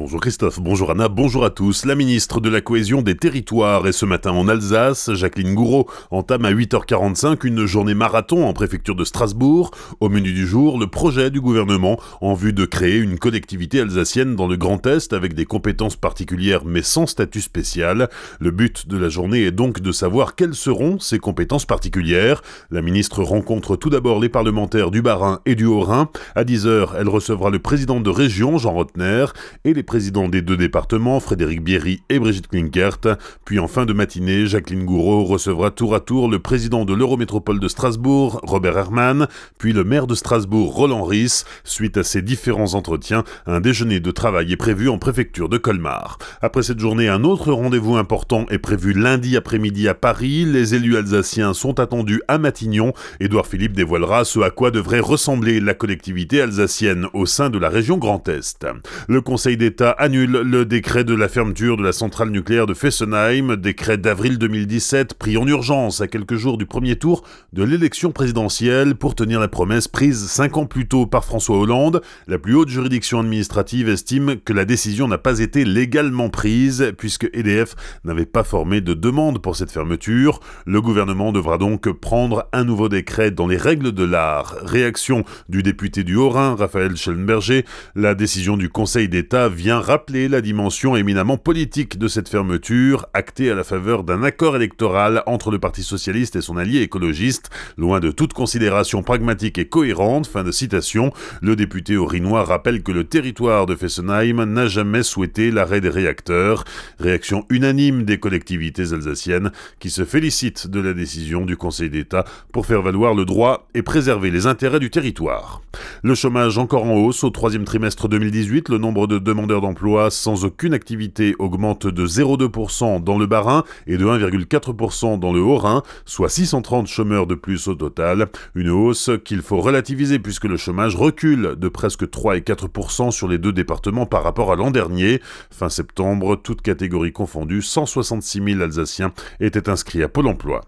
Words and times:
Bonjour 0.00 0.18
Christophe, 0.22 0.60
bonjour 0.60 0.90
Anna, 0.90 1.10
bonjour 1.10 1.44
à 1.44 1.50
tous. 1.50 1.84
La 1.84 1.94
ministre 1.94 2.40
de 2.40 2.48
la 2.48 2.62
Cohésion 2.62 3.02
des 3.02 3.18
Territoires 3.18 3.86
est 3.86 3.92
ce 3.92 4.06
matin 4.06 4.30
en 4.30 4.48
Alsace. 4.48 5.12
Jacqueline 5.12 5.54
Gouraud 5.54 5.90
entame 6.10 6.46
à 6.46 6.52
8h45 6.52 7.46
une 7.46 7.66
journée 7.66 7.92
marathon 7.92 8.46
en 8.46 8.54
préfecture 8.54 8.94
de 8.94 9.04
Strasbourg. 9.04 9.72
Au 10.00 10.08
menu 10.08 10.32
du 10.32 10.46
jour, 10.46 10.78
le 10.78 10.86
projet 10.86 11.30
du 11.30 11.42
gouvernement 11.42 12.00
en 12.22 12.32
vue 12.32 12.54
de 12.54 12.64
créer 12.64 12.96
une 12.96 13.18
collectivité 13.18 13.78
alsacienne 13.78 14.36
dans 14.36 14.46
le 14.46 14.56
Grand 14.56 14.86
Est 14.86 15.12
avec 15.12 15.34
des 15.34 15.44
compétences 15.44 15.96
particulières 15.96 16.64
mais 16.64 16.80
sans 16.80 17.04
statut 17.04 17.42
spécial. 17.42 18.08
Le 18.40 18.52
but 18.52 18.88
de 18.88 18.96
la 18.96 19.10
journée 19.10 19.42
est 19.42 19.50
donc 19.50 19.80
de 19.80 19.92
savoir 19.92 20.34
quelles 20.34 20.54
seront 20.54 20.98
ces 20.98 21.18
compétences 21.18 21.66
particulières. 21.66 22.40
La 22.70 22.80
ministre 22.80 23.22
rencontre 23.22 23.76
tout 23.76 23.90
d'abord 23.90 24.18
les 24.18 24.30
parlementaires 24.30 24.90
du 24.90 25.02
Bas-Rhin 25.02 25.40
et 25.44 25.56
du 25.56 25.66
Haut-Rhin. 25.66 26.08
À 26.34 26.44
10h, 26.44 26.92
elle 26.98 27.10
recevra 27.10 27.50
le 27.50 27.58
président 27.58 28.00
de 28.00 28.08
région, 28.08 28.56
Jean 28.56 28.72
Rotner, 28.72 29.26
et 29.64 29.74
les 29.74 29.89
présidents 29.90 30.28
des 30.28 30.40
deux 30.40 30.56
départements, 30.56 31.18
Frédéric 31.18 31.64
Bierry 31.64 32.04
et 32.10 32.20
Brigitte 32.20 32.46
Klinkert. 32.46 33.00
Puis 33.44 33.58
en 33.58 33.66
fin 33.66 33.86
de 33.86 33.92
matinée, 33.92 34.46
Jacqueline 34.46 34.84
Gouraud 34.84 35.24
recevra 35.24 35.72
tour 35.72 35.96
à 35.96 35.98
tour 35.98 36.30
le 36.30 36.38
président 36.38 36.84
de 36.84 36.94
l'Eurométropole 36.94 37.58
de 37.58 37.66
Strasbourg, 37.66 38.40
Robert 38.44 38.78
Herman, 38.78 39.26
puis 39.58 39.72
le 39.72 39.82
maire 39.82 40.06
de 40.06 40.14
Strasbourg, 40.14 40.72
Roland 40.72 41.02
Ries. 41.02 41.42
Suite 41.64 41.96
à 41.96 42.04
ces 42.04 42.22
différents 42.22 42.74
entretiens, 42.74 43.24
un 43.46 43.58
déjeuner 43.58 43.98
de 43.98 44.12
travail 44.12 44.52
est 44.52 44.56
prévu 44.56 44.88
en 44.88 44.96
préfecture 44.96 45.48
de 45.48 45.58
Colmar. 45.58 46.18
Après 46.40 46.62
cette 46.62 46.78
journée, 46.78 47.08
un 47.08 47.24
autre 47.24 47.50
rendez-vous 47.50 47.96
important 47.96 48.46
est 48.48 48.58
prévu 48.58 48.92
lundi 48.92 49.36
après-midi 49.36 49.88
à 49.88 49.94
Paris. 49.94 50.44
Les 50.44 50.76
élus 50.76 50.98
alsaciens 50.98 51.52
sont 51.52 51.80
attendus 51.80 52.22
à 52.28 52.38
Matignon. 52.38 52.92
Édouard 53.18 53.48
Philippe 53.48 53.72
dévoilera 53.72 54.24
ce 54.24 54.38
à 54.38 54.50
quoi 54.50 54.70
devrait 54.70 55.00
ressembler 55.00 55.58
la 55.58 55.74
collectivité 55.74 56.40
alsacienne 56.40 57.08
au 57.12 57.26
sein 57.26 57.50
de 57.50 57.58
la 57.58 57.68
région 57.68 57.98
Grand 57.98 58.28
Est. 58.28 58.68
Le 59.08 59.20
Conseil 59.20 59.56
des 59.80 59.94
annule 59.96 60.30
le 60.30 60.66
décret 60.66 61.04
de 61.04 61.14
la 61.14 61.28
fermeture 61.28 61.78
de 61.78 61.82
la 61.82 61.92
centrale 61.92 62.28
nucléaire 62.28 62.66
de 62.66 62.74
Fessenheim, 62.74 63.56
décret 63.56 63.96
d'avril 63.96 64.36
2017 64.36 65.14
pris 65.14 65.38
en 65.38 65.46
urgence 65.46 66.02
à 66.02 66.06
quelques 66.06 66.36
jours 66.36 66.58
du 66.58 66.66
premier 66.66 66.96
tour 66.96 67.24
de 67.54 67.64
l'élection 67.64 68.12
présidentielle 68.12 68.94
pour 68.94 69.14
tenir 69.14 69.40
la 69.40 69.48
promesse 69.48 69.88
prise 69.88 70.26
cinq 70.26 70.58
ans 70.58 70.66
plus 70.66 70.86
tôt 70.86 71.06
par 71.06 71.24
François 71.24 71.58
Hollande. 71.58 72.02
La 72.26 72.38
plus 72.38 72.54
haute 72.54 72.68
juridiction 72.68 73.20
administrative 73.20 73.88
estime 73.88 74.36
que 74.36 74.52
la 74.52 74.66
décision 74.66 75.08
n'a 75.08 75.16
pas 75.16 75.38
été 75.38 75.64
légalement 75.64 76.28
prise 76.28 76.92
puisque 76.98 77.30
EDF 77.32 77.74
n'avait 78.04 78.26
pas 78.26 78.44
formé 78.44 78.82
de 78.82 78.92
demande 78.92 79.40
pour 79.40 79.56
cette 79.56 79.72
fermeture. 79.72 80.40
Le 80.66 80.82
gouvernement 80.82 81.32
devra 81.32 81.56
donc 81.56 81.90
prendre 81.90 82.48
un 82.52 82.64
nouveau 82.64 82.90
décret 82.90 83.30
dans 83.30 83.46
les 83.46 83.56
règles 83.56 83.92
de 83.92 84.04
l'art. 84.04 84.56
Réaction 84.62 85.24
du 85.48 85.62
député 85.62 86.04
du 86.04 86.16
Haut-Rhin, 86.16 86.54
Raphaël 86.54 86.96
Schellenberger. 86.96 87.64
La 87.94 88.14
décision 88.14 88.58
du 88.58 88.68
Conseil 88.68 89.08
d'État 89.08 89.48
vient 89.60 89.78
rappeler 89.78 90.28
la 90.28 90.40
dimension 90.40 90.96
éminemment 90.96 91.36
politique 91.36 91.98
de 91.98 92.08
cette 92.08 92.30
fermeture, 92.30 93.04
actée 93.12 93.50
à 93.50 93.54
la 93.54 93.62
faveur 93.62 94.04
d'un 94.04 94.22
accord 94.22 94.56
électoral 94.56 95.22
entre 95.26 95.50
le 95.50 95.58
Parti 95.58 95.82
socialiste 95.82 96.34
et 96.36 96.40
son 96.40 96.56
allié 96.56 96.80
écologiste, 96.80 97.50
loin 97.76 98.00
de 98.00 98.10
toute 98.10 98.32
considération 98.32 99.02
pragmatique 99.02 99.58
et 99.58 99.66
cohérente. 99.66 100.26
Fin 100.26 100.44
de 100.44 100.50
citation. 100.50 101.12
Le 101.42 101.56
député 101.56 101.98
orinois 101.98 102.42
rappelle 102.42 102.82
que 102.82 102.90
le 102.90 103.04
territoire 103.04 103.66
de 103.66 103.76
Fessenheim 103.76 104.44
n'a 104.44 104.66
jamais 104.66 105.02
souhaité 105.02 105.50
l'arrêt 105.50 105.82
des 105.82 105.90
réacteurs. 105.90 106.64
Réaction 106.98 107.44
unanime 107.50 108.04
des 108.04 108.18
collectivités 108.18 108.94
alsaciennes 108.94 109.52
qui 109.78 109.90
se 109.90 110.06
félicitent 110.06 110.68
de 110.68 110.80
la 110.80 110.94
décision 110.94 111.44
du 111.44 111.58
Conseil 111.58 111.90
d'État 111.90 112.24
pour 112.50 112.64
faire 112.64 112.80
valoir 112.80 113.14
le 113.14 113.26
droit 113.26 113.68
et 113.74 113.82
préserver 113.82 114.30
les 114.30 114.46
intérêts 114.46 114.80
du 114.80 114.88
territoire. 114.88 115.60
Le 116.02 116.14
chômage 116.14 116.56
encore 116.56 116.84
en 116.84 116.94
hausse 116.94 117.24
au 117.24 117.30
troisième 117.30 117.66
trimestre 117.66 118.08
2018, 118.08 118.70
le 118.70 118.78
nombre 118.78 119.06
de 119.06 119.18
d'emploi 119.58 120.10
sans 120.10 120.44
aucune 120.44 120.72
activité 120.72 121.34
augmente 121.40 121.88
de 121.88 122.06
0,2% 122.06 123.02
dans 123.02 123.18
le 123.18 123.26
Bas-Rhin 123.26 123.64
et 123.88 123.96
de 123.96 124.04
1,4% 124.04 125.18
dans 125.18 125.32
le 125.32 125.40
Haut-Rhin, 125.40 125.82
soit 126.04 126.28
630 126.28 126.86
chômeurs 126.86 127.26
de 127.26 127.34
plus 127.34 127.66
au 127.66 127.74
total. 127.74 128.28
Une 128.54 128.70
hausse 128.70 129.10
qu'il 129.24 129.42
faut 129.42 129.60
relativiser 129.60 130.20
puisque 130.20 130.44
le 130.44 130.56
chômage 130.56 130.94
recule 130.94 131.56
de 131.56 131.68
presque 131.68 132.08
3 132.08 132.36
et 132.36 132.40
4% 132.40 133.10
sur 133.10 133.26
les 133.26 133.38
deux 133.38 133.52
départements 133.52 134.06
par 134.06 134.22
rapport 134.22 134.52
à 134.52 134.56
l'an 134.56 134.70
dernier. 134.70 135.20
Fin 135.50 135.68
septembre, 135.68 136.36
toutes 136.36 136.62
catégories 136.62 137.12
confondues, 137.12 137.62
166 137.62 138.42
000 138.52 138.60
Alsaciens 138.60 139.12
étaient 139.40 139.68
inscrits 139.68 140.04
à 140.04 140.08
Pôle 140.08 140.28
emploi. 140.28 140.60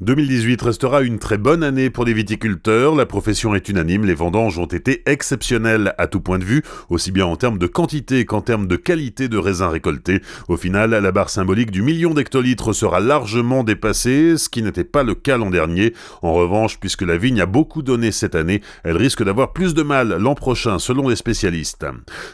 2018 0.00 0.60
restera 0.62 1.02
une 1.02 1.18
très 1.18 1.38
bonne 1.38 1.62
année 1.62 1.90
pour 1.90 2.04
les 2.04 2.12
viticulteurs, 2.12 2.94
la 2.94 3.06
profession 3.06 3.54
est 3.54 3.68
unanime, 3.68 4.04
les 4.04 4.14
vendanges 4.14 4.58
ont 4.58 4.66
été 4.66 5.02
exceptionnelles 5.06 5.94
à 5.98 6.06
tout 6.06 6.20
point 6.20 6.38
de 6.38 6.44
vue, 6.44 6.62
aussi 6.88 7.12
bien 7.12 7.26
en 7.26 7.36
termes 7.36 7.58
de 7.58 7.66
quantité 7.66 8.24
qu'en 8.24 8.40
termes 8.40 8.66
de 8.66 8.76
qualité 8.76 9.28
de 9.28 9.38
raisins 9.38 9.68
récoltés. 9.68 10.20
Au 10.48 10.56
final, 10.56 10.90
la 10.90 11.12
barre 11.12 11.30
symbolique 11.30 11.70
du 11.70 11.82
million 11.82 12.14
d'hectolitres 12.14 12.72
sera 12.72 13.00
largement 13.00 13.64
dépassée, 13.64 14.36
ce 14.36 14.48
qui 14.48 14.62
n'était 14.62 14.84
pas 14.84 15.02
le 15.02 15.14
cas 15.14 15.36
l'an 15.36 15.50
dernier. 15.50 15.94
En 16.22 16.32
revanche, 16.32 16.78
puisque 16.78 17.02
la 17.02 17.16
vigne 17.16 17.40
a 17.40 17.46
beaucoup 17.46 17.82
donné 17.82 18.12
cette 18.12 18.34
année, 18.34 18.62
elle 18.84 18.96
risque 18.96 19.24
d'avoir 19.24 19.52
plus 19.52 19.74
de 19.74 19.82
mal 19.82 20.16
l'an 20.18 20.34
prochain 20.34 20.78
selon 20.78 21.08
les 21.08 21.16
spécialistes. 21.16 21.86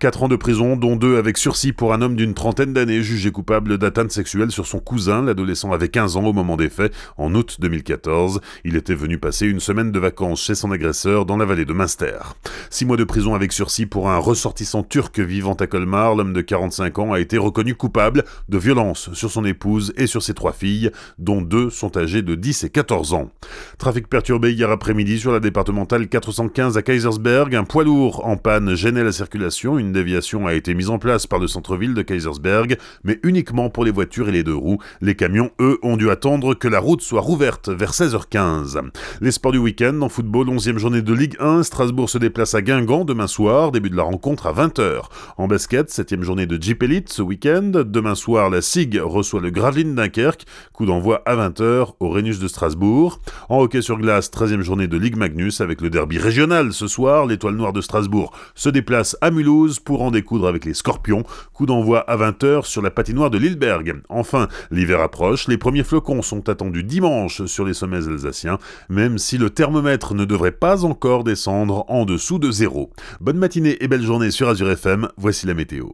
4 0.00 0.22
ans 0.24 0.28
de 0.28 0.36
prison, 0.36 0.76
dont 0.76 0.96
2 0.96 1.16
avec 1.16 1.38
sursis 1.38 1.72
pour 1.72 1.92
un 1.92 2.02
homme 2.02 2.16
d'une 2.16 2.34
trentaine 2.34 2.72
d'années 2.72 3.02
jugé 3.02 3.30
coupable 3.30 3.78
d'atteinte 3.78 4.12
sexuelle 4.12 4.50
sur 4.50 4.66
son 4.66 4.78
cousin, 4.78 5.22
l'adolescent 5.22 5.72
avait 5.72 5.88
15 5.88 6.16
ans 6.16 6.24
au 6.24 6.32
moment 6.32 6.56
des 6.56 6.70
faits, 6.70 6.92
août 7.34 7.56
2014. 7.60 8.40
Il 8.64 8.76
était 8.76 8.94
venu 8.94 9.18
passer 9.18 9.46
une 9.46 9.60
semaine 9.60 9.92
de 9.92 9.98
vacances 9.98 10.42
chez 10.42 10.54
son 10.54 10.70
agresseur 10.70 11.26
dans 11.26 11.36
la 11.36 11.44
vallée 11.44 11.64
de 11.64 11.72
Münster. 11.72 12.18
Six 12.70 12.84
mois 12.84 12.96
de 12.96 13.04
prison 13.04 13.34
avec 13.34 13.52
sursis 13.52 13.86
pour 13.86 14.08
un 14.08 14.18
ressortissant 14.18 14.82
turc 14.82 15.18
vivant 15.18 15.54
à 15.54 15.66
Colmar, 15.66 16.14
l'homme 16.14 16.32
de 16.32 16.40
45 16.40 16.98
ans 16.98 17.12
a 17.12 17.20
été 17.20 17.38
reconnu 17.38 17.74
coupable 17.74 18.24
de 18.48 18.58
violence 18.58 19.12
sur 19.12 19.30
son 19.30 19.44
épouse 19.44 19.92
et 19.96 20.06
sur 20.06 20.22
ses 20.22 20.34
trois 20.34 20.52
filles, 20.52 20.90
dont 21.18 21.42
deux 21.42 21.70
sont 21.70 21.96
âgées 21.96 22.22
de 22.22 22.34
10 22.34 22.64
et 22.64 22.70
14 22.70 23.14
ans. 23.14 23.30
Trafic 23.78 24.08
perturbé 24.08 24.52
hier 24.52 24.70
après-midi 24.70 25.18
sur 25.18 25.32
la 25.32 25.40
départementale 25.40 26.08
415 26.08 26.76
à 26.76 26.82
Kaisersberg. 26.82 27.54
Un 27.54 27.64
poids 27.64 27.84
lourd 27.84 28.26
en 28.26 28.36
panne 28.36 28.74
gênait 28.74 29.04
la 29.04 29.12
circulation. 29.12 29.78
Une 29.78 29.92
déviation 29.92 30.46
a 30.46 30.54
été 30.54 30.74
mise 30.74 30.90
en 30.90 30.98
place 30.98 31.26
par 31.26 31.38
le 31.38 31.46
centre-ville 31.46 31.94
de 31.94 32.02
Kaisersberg, 32.02 32.78
mais 33.04 33.18
uniquement 33.22 33.70
pour 33.70 33.84
les 33.84 33.90
voitures 33.90 34.28
et 34.28 34.32
les 34.32 34.44
deux 34.44 34.54
roues. 34.54 34.78
Les 35.00 35.14
camions, 35.14 35.50
eux, 35.60 35.78
ont 35.82 35.96
dû 35.96 36.10
attendre 36.10 36.54
que 36.54 36.68
la 36.68 36.80
route 36.80 37.02
soit 37.02 37.15
rouverte 37.20 37.68
vers 37.68 37.92
16h15. 37.92 38.80
Les 39.20 39.30
sports 39.30 39.52
du 39.52 39.58
week-end 39.58 40.00
en 40.02 40.08
football, 40.08 40.48
11e 40.48 40.78
journée 40.78 41.02
de 41.02 41.12
Ligue 41.12 41.36
1. 41.40 41.62
Strasbourg 41.62 42.10
se 42.10 42.18
déplace 42.18 42.54
à 42.54 42.62
Guingamp 42.62 43.04
demain 43.04 43.26
soir, 43.26 43.72
début 43.72 43.90
de 43.90 43.96
la 43.96 44.02
rencontre 44.02 44.46
à 44.46 44.52
20h. 44.52 45.02
En 45.36 45.48
basket, 45.48 45.88
7e 45.88 46.22
journée 46.22 46.46
de 46.46 46.60
Jeep 46.60 46.82
Elite 46.82 47.12
ce 47.12 47.22
week-end. 47.22 47.70
Demain 47.84 48.14
soir, 48.14 48.50
la 48.50 48.60
SIG 48.60 49.00
reçoit 49.02 49.40
le 49.40 49.50
Gravelines 49.50 49.94
Dunkerque. 49.94 50.44
Coup 50.72 50.86
d'envoi 50.86 51.22
à 51.26 51.36
20h 51.36 51.94
au 52.00 52.08
Rhenus 52.08 52.38
de 52.38 52.48
Strasbourg. 52.48 53.20
En 53.48 53.60
hockey 53.60 53.82
sur 53.82 53.98
glace, 53.98 54.30
13e 54.30 54.60
journée 54.60 54.86
de 54.86 54.96
Ligue 54.96 55.16
Magnus 55.16 55.60
avec 55.60 55.80
le 55.80 55.90
derby 55.90 56.18
régional 56.18 56.72
ce 56.72 56.86
soir. 56.86 57.26
L'étoile 57.26 57.54
noire 57.54 57.72
de 57.72 57.80
Strasbourg 57.80 58.32
se 58.54 58.68
déplace 58.68 59.16
à 59.20 59.30
Mulhouse 59.30 59.78
pour 59.78 60.02
en 60.02 60.10
découdre 60.10 60.48
avec 60.48 60.64
les 60.64 60.74
Scorpions. 60.74 61.24
Coup 61.52 61.66
d'envoi 61.66 62.00
à 62.00 62.16
20h 62.16 62.64
sur 62.64 62.82
la 62.82 62.90
patinoire 62.90 63.30
de 63.30 63.38
Lilleberg. 63.38 64.02
Enfin, 64.08 64.48
l'hiver 64.70 65.00
approche. 65.00 65.48
Les 65.48 65.58
premiers 65.58 65.84
flocons 65.84 66.22
sont 66.22 66.48
attendus 66.48 66.84
sur 67.46 67.64
les 67.64 67.74
sommets 67.74 68.08
alsaciens, 68.08 68.58
même 68.88 69.18
si 69.18 69.38
le 69.38 69.50
thermomètre 69.50 70.14
ne 70.14 70.24
devrait 70.24 70.52
pas 70.52 70.84
encore 70.84 71.24
descendre 71.24 71.84
en 71.88 72.04
dessous 72.04 72.38
de 72.38 72.50
zéro. 72.50 72.90
Bonne 73.20 73.38
matinée 73.38 73.76
et 73.80 73.88
belle 73.88 74.02
journée 74.02 74.30
sur 74.30 74.48
Azure 74.48 74.70
FM, 74.70 75.08
voici 75.16 75.46
la 75.46 75.54
météo. 75.54 75.86